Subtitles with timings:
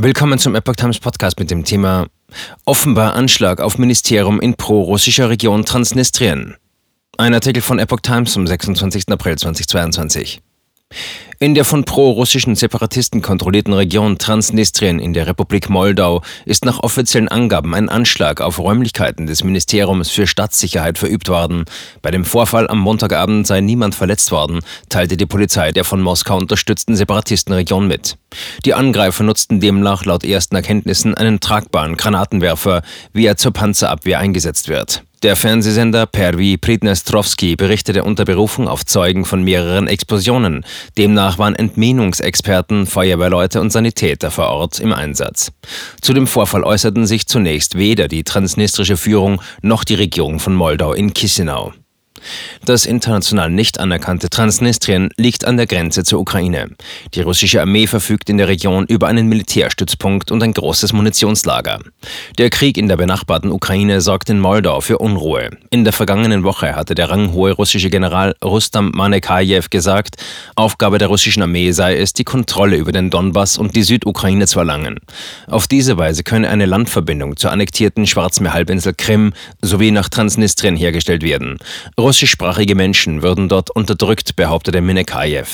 [0.00, 2.06] Willkommen zum Epoch Times Podcast mit dem Thema
[2.64, 6.54] Offenbar Anschlag auf Ministerium in pro-russischer Region Transnistrien.
[7.16, 9.08] Ein Artikel von Epoch Times vom 26.
[9.08, 10.40] April 2022.
[11.40, 17.28] In der von pro-russischen Separatisten kontrollierten Region Transnistrien in der Republik Moldau ist nach offiziellen
[17.28, 21.66] Angaben ein Anschlag auf Räumlichkeiten des Ministeriums für Staatssicherheit verübt worden.
[22.02, 26.36] Bei dem Vorfall am Montagabend sei niemand verletzt worden, teilte die Polizei der von Moskau
[26.36, 28.16] unterstützten Separatistenregion mit.
[28.64, 34.68] Die Angreifer nutzten demnach laut ersten Erkenntnissen einen tragbaren Granatenwerfer, wie er zur Panzerabwehr eingesetzt
[34.68, 35.04] wird.
[35.24, 40.64] Der Fernsehsender Pervi Pridnestrovski berichtete unter Berufung auf Zeugen von mehreren Explosionen.
[40.96, 45.50] Demnach waren Entminungsexperten, Feuerwehrleute und Sanitäter vor Ort im Einsatz.
[46.00, 50.92] Zu dem Vorfall äußerten sich zunächst weder die transnistrische Führung noch die Regierung von Moldau
[50.92, 51.72] in Chisinau.
[52.64, 56.70] Das international nicht anerkannte Transnistrien liegt an der Grenze zur Ukraine.
[57.14, 61.80] Die russische Armee verfügt in der Region über einen Militärstützpunkt und ein großes Munitionslager.
[62.38, 65.50] Der Krieg in der benachbarten Ukraine sorgt in Moldau für Unruhe.
[65.70, 70.16] In der vergangenen Woche hatte der ranghohe russische General Rustam Manekajew gesagt,
[70.54, 74.58] Aufgabe der russischen Armee sei es, die Kontrolle über den Donbass und die Südukraine zu
[74.58, 74.98] erlangen.
[75.46, 79.32] Auf diese Weise könne eine Landverbindung zur annektierten Schwarzmeerhalbinsel Krim
[79.62, 81.58] sowie nach Transnistrien hergestellt werden.
[82.08, 85.44] Russischsprachige Menschen würden dort unterdrückt, behauptete Minekajew.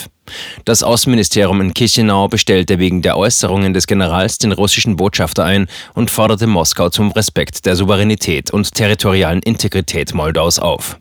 [0.65, 6.13] Das Außenministerium in Chisinau bestellte wegen der Äußerungen des Generals den russischen Botschafter ein und
[6.13, 11.01] forderte Moskau zum Respekt der Souveränität und territorialen Integrität Moldaus auf.